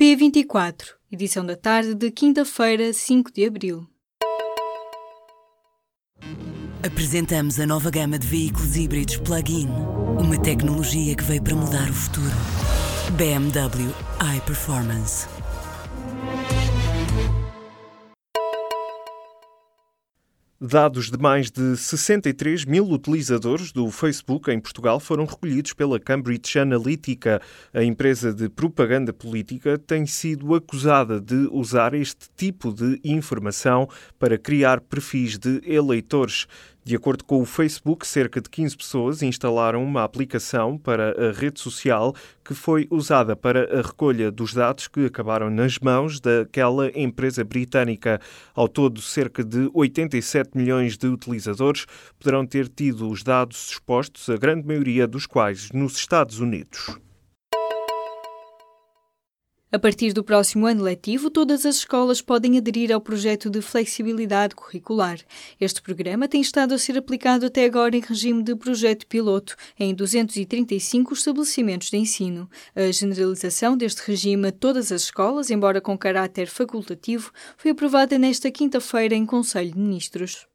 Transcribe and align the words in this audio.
P24, 0.00 0.94
edição 1.12 1.44
da 1.44 1.54
tarde 1.54 1.94
de 1.94 2.10
quinta-feira, 2.10 2.90
5 2.90 3.30
de 3.34 3.44
abril. 3.44 3.86
Apresentamos 6.82 7.60
a 7.60 7.66
nova 7.66 7.90
gama 7.90 8.18
de 8.18 8.26
veículos 8.26 8.76
híbridos 8.76 9.18
plug-in. 9.18 9.68
Uma 10.18 10.40
tecnologia 10.40 11.14
que 11.14 11.22
veio 11.22 11.42
para 11.42 11.54
mudar 11.54 11.90
o 11.90 11.92
futuro. 11.92 12.32
BMW 13.18 13.92
iPerformance. 14.38 15.26
Dados 20.62 21.10
de 21.10 21.16
mais 21.16 21.50
de 21.50 21.74
63 21.74 22.66
mil 22.66 22.84
utilizadores 22.84 23.72
do 23.72 23.90
Facebook 23.90 24.50
em 24.50 24.60
Portugal 24.60 25.00
foram 25.00 25.24
recolhidos 25.24 25.72
pela 25.72 25.98
Cambridge 25.98 26.58
Analytica. 26.58 27.40
A 27.72 27.82
empresa 27.82 28.30
de 28.30 28.46
propaganda 28.50 29.10
política 29.10 29.78
tem 29.78 30.04
sido 30.04 30.54
acusada 30.54 31.18
de 31.18 31.48
usar 31.50 31.94
este 31.94 32.28
tipo 32.36 32.74
de 32.74 33.00
informação 33.02 33.88
para 34.18 34.36
criar 34.36 34.82
perfis 34.82 35.38
de 35.38 35.62
eleitores. 35.64 36.46
De 36.82 36.96
acordo 36.96 37.24
com 37.24 37.42
o 37.42 37.44
Facebook, 37.44 38.06
cerca 38.06 38.40
de 38.40 38.48
15 38.48 38.76
pessoas 38.76 39.22
instalaram 39.22 39.84
uma 39.84 40.02
aplicação 40.02 40.78
para 40.78 41.28
a 41.28 41.32
rede 41.32 41.60
social 41.60 42.14
que 42.42 42.54
foi 42.54 42.88
usada 42.90 43.36
para 43.36 43.78
a 43.78 43.82
recolha 43.82 44.30
dos 44.30 44.54
dados 44.54 44.88
que 44.88 45.04
acabaram 45.04 45.50
nas 45.50 45.78
mãos 45.78 46.20
daquela 46.20 46.90
empresa 46.98 47.44
britânica. 47.44 48.18
Ao 48.54 48.66
todo, 48.66 49.02
cerca 49.02 49.44
de 49.44 49.70
87 49.74 50.56
milhões 50.56 50.96
de 50.96 51.06
utilizadores 51.06 51.84
poderão 52.18 52.46
ter 52.46 52.66
tido 52.66 53.08
os 53.08 53.22
dados 53.22 53.72
expostos, 53.72 54.30
a 54.30 54.36
grande 54.38 54.66
maioria 54.66 55.06
dos 55.06 55.26
quais 55.26 55.70
nos 55.72 55.96
Estados 55.96 56.40
Unidos. 56.40 56.96
A 59.72 59.78
partir 59.78 60.12
do 60.12 60.24
próximo 60.24 60.66
ano 60.66 60.82
letivo, 60.82 61.30
todas 61.30 61.64
as 61.64 61.76
escolas 61.76 62.20
podem 62.20 62.58
aderir 62.58 62.90
ao 62.90 63.00
projeto 63.00 63.48
de 63.48 63.62
flexibilidade 63.62 64.56
curricular. 64.56 65.20
Este 65.60 65.80
programa 65.80 66.26
tem 66.26 66.40
estado 66.40 66.74
a 66.74 66.78
ser 66.78 66.98
aplicado 66.98 67.46
até 67.46 67.66
agora 67.66 67.96
em 67.96 68.00
regime 68.00 68.42
de 68.42 68.56
projeto 68.56 69.06
piloto 69.06 69.54
em 69.78 69.94
235 69.94 71.14
estabelecimentos 71.14 71.88
de 71.88 71.98
ensino. 71.98 72.50
A 72.74 72.90
generalização 72.90 73.76
deste 73.76 74.00
regime 74.00 74.48
a 74.48 74.52
todas 74.52 74.90
as 74.90 75.02
escolas, 75.02 75.52
embora 75.52 75.80
com 75.80 75.96
caráter 75.96 76.48
facultativo, 76.48 77.30
foi 77.56 77.70
aprovada 77.70 78.18
nesta 78.18 78.50
quinta-feira 78.50 79.14
em 79.14 79.24
Conselho 79.24 79.70
de 79.70 79.78
Ministros. 79.78 80.48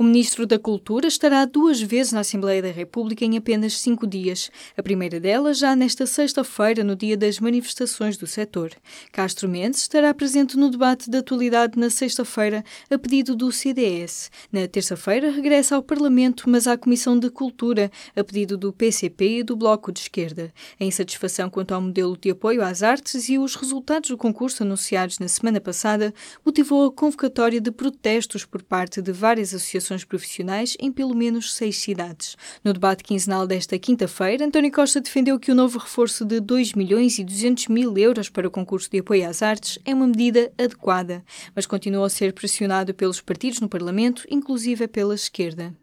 O 0.00 0.04
Ministro 0.04 0.46
da 0.46 0.60
Cultura 0.60 1.08
estará 1.08 1.44
duas 1.44 1.80
vezes 1.80 2.12
na 2.12 2.20
Assembleia 2.20 2.62
da 2.62 2.70
República 2.70 3.24
em 3.24 3.36
apenas 3.36 3.80
cinco 3.80 4.06
dias. 4.06 4.48
A 4.76 4.82
primeira 4.82 5.18
delas 5.18 5.58
já 5.58 5.74
nesta 5.74 6.06
sexta-feira, 6.06 6.84
no 6.84 6.94
dia 6.94 7.16
das 7.16 7.40
manifestações 7.40 8.16
do 8.16 8.24
setor. 8.24 8.70
Castro 9.10 9.48
Mendes 9.48 9.80
estará 9.80 10.14
presente 10.14 10.56
no 10.56 10.70
debate 10.70 11.10
da 11.10 11.18
atualidade 11.18 11.76
na 11.76 11.90
sexta-feira, 11.90 12.64
a 12.88 12.96
pedido 12.96 13.34
do 13.34 13.50
CDS. 13.50 14.30
Na 14.52 14.68
terça-feira, 14.68 15.32
regressa 15.32 15.74
ao 15.74 15.82
Parlamento, 15.82 16.48
mas 16.48 16.68
à 16.68 16.78
Comissão 16.78 17.18
de 17.18 17.28
Cultura, 17.28 17.90
a 18.14 18.22
pedido 18.22 18.56
do 18.56 18.72
PCP 18.72 19.40
e 19.40 19.42
do 19.42 19.56
Bloco 19.56 19.90
de 19.90 19.98
Esquerda. 19.98 20.54
A 20.78 20.84
insatisfação 20.84 21.50
quanto 21.50 21.74
ao 21.74 21.80
modelo 21.82 22.16
de 22.16 22.30
apoio 22.30 22.62
às 22.62 22.84
artes 22.84 23.28
e 23.28 23.36
os 23.36 23.56
resultados 23.56 24.10
do 24.10 24.16
concurso 24.16 24.62
anunciados 24.62 25.18
na 25.18 25.26
semana 25.26 25.60
passada 25.60 26.14
motivou 26.46 26.86
a 26.86 26.92
convocatória 26.92 27.60
de 27.60 27.72
protestos 27.72 28.44
por 28.44 28.62
parte 28.62 29.02
de 29.02 29.10
várias 29.10 29.52
associações 29.52 29.87
associações 29.88 30.04
profissionais 30.04 30.76
em 30.78 30.92
pelo 30.92 31.14
menos 31.14 31.54
seis 31.54 31.78
cidades. 31.78 32.36
No 32.62 32.72
debate 32.72 33.02
quinzenal 33.02 33.46
desta 33.46 33.78
quinta-feira, 33.78 34.44
António 34.44 34.70
Costa 34.70 35.00
defendeu 35.00 35.38
que 35.38 35.50
o 35.50 35.54
novo 35.54 35.78
reforço 35.78 36.24
de 36.24 36.40
2 36.40 36.74
milhões 36.74 37.18
e 37.18 37.24
200 37.24 37.68
mil 37.68 37.96
euros 37.96 38.28
para 38.28 38.46
o 38.46 38.50
concurso 38.50 38.90
de 38.90 38.98
apoio 38.98 39.28
às 39.28 39.42
artes 39.42 39.78
é 39.84 39.94
uma 39.94 40.06
medida 40.06 40.52
adequada, 40.58 41.24
mas 41.54 41.66
continuou 41.66 42.04
a 42.04 42.10
ser 42.10 42.32
pressionado 42.32 42.94
pelos 42.94 43.20
partidos 43.20 43.60
no 43.60 43.68
Parlamento, 43.68 44.24
inclusive 44.30 44.86
pela 44.86 45.14
esquerda. 45.14 45.74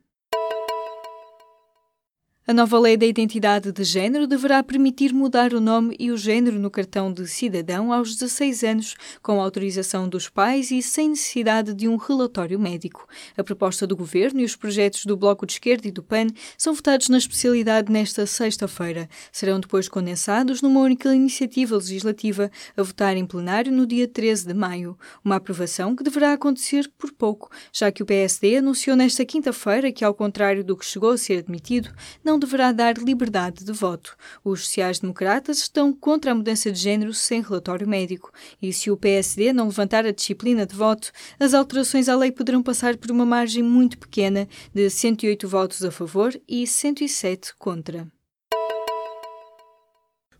A 2.48 2.54
nova 2.54 2.78
lei 2.78 2.96
da 2.96 3.08
identidade 3.08 3.72
de 3.72 3.84
género 3.84 4.28
deverá 4.28 4.62
permitir 4.62 5.12
mudar 5.12 5.52
o 5.52 5.60
nome 5.60 5.96
e 5.98 6.12
o 6.12 6.18
género 6.18 6.60
no 6.60 6.70
cartão 6.70 7.12
de 7.12 7.28
cidadão 7.28 7.92
aos 7.92 8.14
16 8.16 8.64
anos, 8.64 8.96
com 9.20 9.42
autorização 9.42 10.08
dos 10.08 10.30
pais 10.30 10.70
e 10.70 10.80
sem 10.80 11.10
necessidade 11.10 11.74
de 11.74 11.88
um 11.88 11.96
relatório 11.96 12.60
médico. 12.60 13.08
A 13.36 13.44
proposta 13.44 13.88
do 13.88 13.96
governo 13.96 14.42
e 14.42 14.44
os 14.44 14.56
projetos 14.56 15.08
do 15.08 15.18
Bloco 15.18 15.44
de 15.44 15.54
Esquerda 15.54 15.88
e 15.88 15.92
do 15.92 16.04
PAN 16.04 16.28
são 16.56 16.76
votados 16.76 17.10
na 17.10 17.18
especialidade 17.18 17.92
nesta 17.92 18.28
sexta-feira. 18.28 19.10
Serão 19.32 19.60
depois 19.60 19.90
condensados 19.90 20.62
numa 20.62 20.82
única 20.82 21.16
iniciativa 21.16 21.76
legislativa 21.76 22.52
a 22.78 22.84
votar 22.84 23.18
em 23.18 23.26
plenário 23.26 23.72
no 23.72 23.88
dia 23.88 24.08
13 24.08 24.46
de 24.46 24.54
maio. 24.54 24.96
Uma 25.24 25.38
aprovação 25.38 25.96
que 25.96 26.04
deverá 26.04 26.34
acontecer 26.34 26.92
por 26.96 27.12
pouco, 27.12 27.50
já 27.74 27.92
que 27.92 28.04
o 28.04 28.06
PSD 28.06 28.58
anunciou 28.58 28.96
nesta 28.96 29.26
quinta-feira 29.26 29.92
que, 29.92 30.06
ao 30.06 30.14
contrário 30.14 30.64
do 30.64 30.78
que 30.78 30.86
chegou 30.86 31.10
a 31.10 31.18
ser 31.18 31.40
admitido, 31.40 31.90
não 32.24 32.35
não 32.36 32.40
deverá 32.40 32.74
dar 32.74 32.98
liberdade 32.98 33.64
de 33.64 33.72
voto. 33.72 34.18
Os 34.44 34.66
sociais-democratas 34.66 35.60
estão 35.60 35.94
contra 35.94 36.34
a 36.34 36.36
mudança 36.36 36.70
de 36.70 36.78
género 36.78 37.14
sem 37.14 37.42
relatório 37.42 37.88
médico. 37.88 38.30
E 38.62 38.74
se 38.74 38.92
o 38.92 38.98
PSD 38.98 39.54
não 39.54 39.68
levantar 39.68 40.06
a 40.06 40.12
disciplina 40.12 40.66
de 40.66 40.76
voto, 40.76 41.14
as 41.40 41.54
alterações 41.54 42.10
à 42.10 42.16
lei 42.16 42.34
poderão 42.34 42.62
passar 42.62 42.98
por 42.98 43.10
uma 43.10 43.26
margem 43.26 43.64
muito 43.64 43.98
pequena 43.98 44.50
de 44.74 44.90
108 44.90 45.48
votos 45.48 45.82
a 45.86 45.92
favor 45.92 46.38
e 46.46 46.68
107 46.68 47.56
contra. 47.58 48.06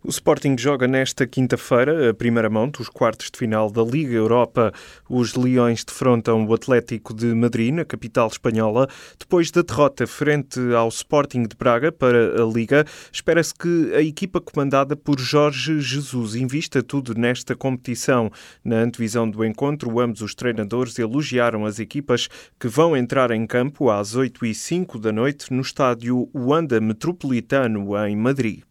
O 0.08 0.10
Sporting 0.10 0.56
joga 0.56 0.88
nesta 0.88 1.26
quinta-feira 1.26 2.12
a 2.12 2.14
primeira 2.14 2.48
mão 2.48 2.70
dos 2.70 2.88
quartos 2.88 3.32
de 3.32 3.40
final 3.40 3.72
da 3.72 3.82
Liga 3.82 4.14
Europa. 4.14 4.72
Os 5.10 5.34
Leões 5.34 5.84
defrontam 5.84 6.46
o 6.46 6.54
Atlético 6.54 7.12
de 7.12 7.34
Madrid, 7.34 7.74
na 7.74 7.84
capital 7.84 8.28
espanhola. 8.28 8.88
Depois 9.18 9.50
da 9.50 9.64
derrota 9.64 10.06
frente 10.06 10.60
ao 10.76 10.90
Sporting 10.90 11.48
de 11.48 11.56
Braga 11.58 11.92
para 11.92 12.40
a 12.40 12.46
Liga, 12.46 12.86
espera-se 13.12 13.52
que 13.56 13.96
a 13.96 14.02
equipa 14.04 14.40
comandada 14.40 14.96
por 14.96 15.20
Jorge 15.20 15.80
Jesus 15.82 16.36
invista 16.36 16.84
tudo 16.84 17.16
nesta 17.16 17.56
competição. 17.56 18.32
Na 18.64 18.82
antevisão 18.82 19.28
do 19.28 19.44
encontro, 19.44 20.00
ambos 20.00 20.22
os 20.22 20.36
treinadores 20.36 21.00
elogiaram 21.00 21.66
as 21.66 21.80
equipas 21.80 22.28
que 22.60 22.68
vão 22.68 22.96
entrar 22.96 23.32
em 23.32 23.48
campo 23.48 23.90
às 23.90 24.14
8 24.14 24.46
e 24.46 24.54
5 24.54 25.00
da 25.00 25.12
noite 25.12 25.52
no 25.52 25.64
estádio 25.64 26.30
Wanda 26.32 26.80
Metropolitano, 26.80 27.98
em 28.06 28.16
Madrid. 28.16 28.62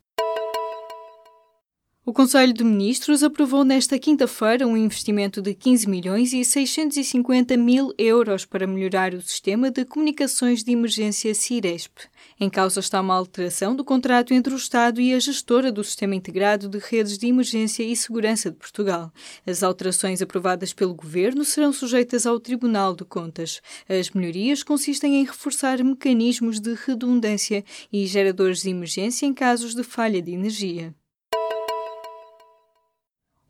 O 2.06 2.12
Conselho 2.12 2.52
de 2.52 2.62
Ministros 2.62 3.22
aprovou 3.22 3.64
nesta 3.64 3.98
quinta-feira 3.98 4.66
um 4.66 4.76
investimento 4.76 5.40
de 5.40 5.54
15 5.54 5.88
milhões 5.88 6.34
e 6.34 6.44
650 6.44 7.56
mil 7.56 7.94
euros 7.96 8.44
para 8.44 8.66
melhorar 8.66 9.14
o 9.14 9.22
sistema 9.22 9.70
de 9.70 9.86
comunicações 9.86 10.62
de 10.62 10.70
emergência 10.70 11.34
CIRESP. 11.34 12.02
Em 12.38 12.50
causa 12.50 12.80
está 12.80 13.00
uma 13.00 13.14
alteração 13.14 13.74
do 13.74 13.82
contrato 13.82 14.34
entre 14.34 14.52
o 14.52 14.56
Estado 14.58 15.00
e 15.00 15.14
a 15.14 15.18
gestora 15.18 15.72
do 15.72 15.82
Sistema 15.82 16.14
Integrado 16.14 16.68
de 16.68 16.78
Redes 16.78 17.16
de 17.16 17.26
Emergência 17.26 17.82
e 17.82 17.96
Segurança 17.96 18.50
de 18.50 18.58
Portugal. 18.58 19.10
As 19.46 19.62
alterações 19.62 20.20
aprovadas 20.20 20.74
pelo 20.74 20.94
Governo 20.94 21.42
serão 21.42 21.72
sujeitas 21.72 22.26
ao 22.26 22.38
Tribunal 22.38 22.94
de 22.94 23.06
Contas. 23.06 23.62
As 23.88 24.10
melhorias 24.10 24.62
consistem 24.62 25.22
em 25.22 25.24
reforçar 25.24 25.82
mecanismos 25.82 26.60
de 26.60 26.74
redundância 26.74 27.64
e 27.90 28.06
geradores 28.06 28.60
de 28.60 28.68
emergência 28.68 29.24
em 29.24 29.32
casos 29.32 29.74
de 29.74 29.82
falha 29.82 30.20
de 30.20 30.32
energia. 30.32 30.94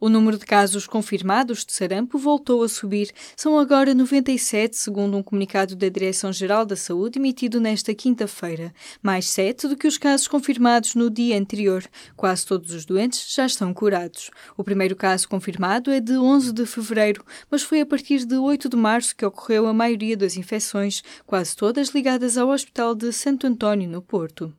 O 0.05 0.11
número 0.11 0.37
de 0.37 0.45
casos 0.45 0.87
confirmados 0.87 1.65
de 1.65 1.73
sarampo 1.73 2.19
voltou 2.19 2.63
a 2.63 2.69
subir. 2.69 3.11
São 3.35 3.59
agora 3.59 3.95
97, 3.95 4.77
segundo 4.77 5.17
um 5.17 5.23
comunicado 5.23 5.75
da 5.75 5.89
Direção-Geral 5.89 6.67
da 6.67 6.77
Saúde 6.77 7.19
emitido 7.19 7.59
nesta 7.59 7.95
quinta-feira, 7.95 8.75
mais 9.03 9.31
7 9.31 9.67
do 9.67 9.79
que 9.79 9.89
os 9.89 9.97
casos 9.97 10.29
confirmados 10.29 10.95
no 10.95 11.09
dia 11.09 11.39
anterior. 11.39 11.83
Quase 12.15 12.45
todos 12.45 12.75
os 12.75 12.85
doentes 12.85 13.35
já 13.35 13.47
estão 13.47 13.73
curados. 13.73 14.31
O 14.59 14.63
primeiro 14.63 14.95
caso 14.95 15.27
confirmado 15.27 15.91
é 15.91 16.01
de 16.01 16.19
11 16.19 16.53
de 16.53 16.67
fevereiro, 16.67 17.25
mas 17.51 17.63
foi 17.63 17.81
a 17.81 17.87
partir 17.87 18.27
de 18.27 18.37
8 18.37 18.69
de 18.69 18.77
março 18.77 19.17
que 19.17 19.25
ocorreu 19.25 19.67
a 19.67 19.73
maioria 19.73 20.19
das 20.19 20.37
infecções, 20.37 21.03
quase 21.25 21.57
todas 21.57 21.95
ligadas 21.95 22.37
ao 22.37 22.51
Hospital 22.51 22.95
de 22.95 23.11
Santo 23.11 23.47
António, 23.47 23.89
no 23.89 24.03
Porto. 24.03 24.53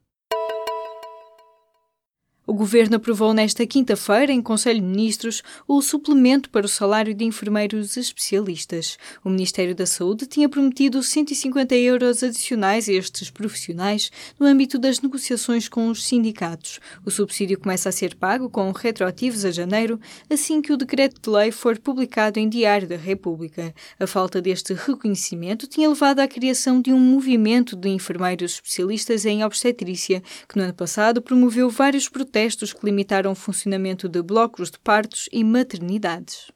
O 2.48 2.54
Governo 2.54 2.98
aprovou 2.98 3.34
nesta 3.34 3.66
quinta-feira, 3.66 4.32
em 4.32 4.40
Conselho 4.40 4.80
de 4.80 4.86
Ministros, 4.86 5.42
o 5.68 5.82
suplemento 5.82 6.48
para 6.52 6.68
o 6.68 6.70
salário 6.70 7.12
de 7.12 7.26
enfermeiros 7.26 7.98
especialistas. 7.98 9.00
O 9.24 9.32
Ministério 9.32 9.74
da 9.74 9.88
Saúde 9.88 10.28
tinha 10.28 10.48
prometido 10.48 11.02
150 11.02 11.74
euros 11.74 12.22
adicionais 12.22 12.88
a 12.88 12.94
estes 12.94 13.32
profissionais 13.32 14.12
no 14.40 14.46
âmbito 14.46 14.78
das 14.78 15.02
negociações 15.02 15.68
com 15.68 15.88
os 15.90 16.06
sindicatos. 16.06 16.80
O 17.04 17.10
subsídio 17.10 17.60
começa 17.60 17.90
a 17.90 17.92
ser 17.92 18.14
pago 18.14 18.48
com 18.48 18.72
retroativos 18.72 19.44
a 19.44 19.50
janeiro, 19.50 20.00
assim 20.30 20.62
que 20.62 20.72
o 20.72 20.78
decreto 20.78 21.20
de 21.20 21.36
lei 21.36 21.52
for 21.52 21.80
publicado 21.80 22.40
em 22.40 22.48
Diário 22.48 22.88
da 22.88 22.96
República. 22.96 23.74
A 24.00 24.06
falta 24.06 24.40
deste 24.40 24.72
reconhecimento 24.76 25.66
tinha 25.66 25.90
levado 25.90 26.20
à 26.20 26.28
criação 26.28 26.80
de 26.80 26.94
um 26.94 27.00
movimento 27.00 27.76
de 27.76 27.90
enfermeiros 27.90 28.54
especialistas 28.54 29.26
em 29.26 29.44
obstetrícia, 29.44 30.22
que 30.48 30.56
no 30.56 30.64
ano 30.64 30.76
passado 30.76 31.24
promoveu 31.24 31.72
vários 31.72 32.08
protestos 32.08 32.35
protestos 32.36 32.74
que 32.74 32.86
limitaram 32.86 33.32
o 33.32 33.36
funcionamento 33.36 34.10
de 34.10 34.22
blocos 34.22 34.70
de 34.70 34.78
partos 34.78 35.30
e 35.32 35.42
maternidades. 35.42 36.52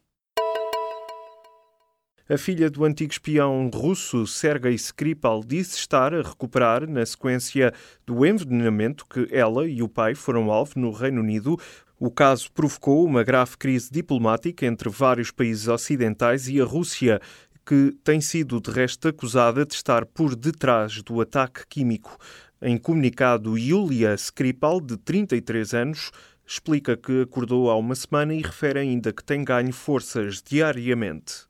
A 2.29 2.37
filha 2.37 2.69
do 2.69 2.83
antigo 2.83 3.13
espião 3.13 3.69
russo 3.73 4.27
Sergei 4.27 4.73
Skripal 4.73 5.41
disse 5.41 5.77
estar 5.77 6.13
a 6.13 6.21
recuperar 6.21 6.85
na 6.85 7.05
sequência 7.05 7.73
do 8.05 8.25
envenenamento 8.25 9.05
que 9.05 9.29
ela 9.31 9.65
e 9.65 9.81
o 9.81 9.87
pai 9.87 10.15
foram 10.15 10.51
alvo 10.51 10.73
no 10.75 10.91
Reino 10.91 11.21
Unido. 11.21 11.57
O 11.97 12.11
caso 12.11 12.51
provocou 12.51 13.05
uma 13.05 13.23
grave 13.23 13.55
crise 13.55 13.89
diplomática 13.89 14.65
entre 14.65 14.89
vários 14.89 15.31
países 15.31 15.69
ocidentais 15.69 16.49
e 16.49 16.59
a 16.59 16.65
Rússia, 16.65 17.21
que 17.65 17.95
tem 18.03 18.19
sido 18.19 18.59
de 18.59 18.69
resto 18.69 19.07
acusada 19.07 19.65
de 19.65 19.75
estar 19.75 20.05
por 20.05 20.35
detrás 20.35 21.01
do 21.01 21.21
ataque 21.21 21.65
químico. 21.69 22.17
Em 22.61 22.77
comunicado, 22.77 23.57
Yulia 23.57 24.13
Skripal, 24.15 24.81
de 24.81 24.97
33 24.97 25.73
anos, 25.73 26.11
explica 26.45 26.97
que 26.97 27.21
acordou 27.21 27.69
há 27.69 27.77
uma 27.77 27.95
semana 27.95 28.33
e 28.33 28.41
refere 28.41 28.79
ainda 28.79 29.13
que 29.13 29.23
tem 29.23 29.45
ganho 29.45 29.71
forças 29.71 30.41
diariamente. 30.41 31.48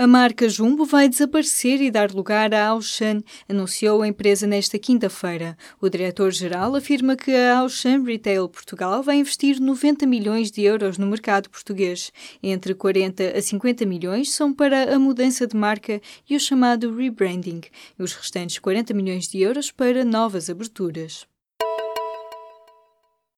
A 0.00 0.06
marca 0.06 0.48
Jumbo 0.48 0.84
vai 0.84 1.08
desaparecer 1.08 1.80
e 1.80 1.90
dar 1.90 2.12
lugar 2.12 2.54
à 2.54 2.68
Auchan, 2.68 3.20
anunciou 3.48 4.00
a 4.00 4.06
empresa 4.06 4.46
nesta 4.46 4.78
quinta-feira. 4.78 5.58
O 5.80 5.88
diretor-geral 5.88 6.76
afirma 6.76 7.16
que 7.16 7.34
a 7.34 7.58
Auchan 7.58 8.04
Retail 8.04 8.48
Portugal 8.48 9.02
vai 9.02 9.16
investir 9.16 9.58
90 9.60 10.06
milhões 10.06 10.52
de 10.52 10.62
euros 10.62 10.98
no 10.98 11.06
mercado 11.08 11.50
português. 11.50 12.12
Entre 12.40 12.76
40 12.76 13.36
a 13.36 13.42
50 13.42 13.84
milhões 13.86 14.30
são 14.30 14.54
para 14.54 14.94
a 14.94 15.00
mudança 15.00 15.48
de 15.48 15.56
marca 15.56 16.00
e 16.30 16.36
o 16.36 16.40
chamado 16.40 16.94
rebranding, 16.94 17.62
e 17.98 18.00
os 18.00 18.12
restantes 18.12 18.60
40 18.60 18.94
milhões 18.94 19.26
de 19.26 19.40
euros 19.40 19.72
para 19.72 20.04
novas 20.04 20.48
aberturas. 20.48 21.26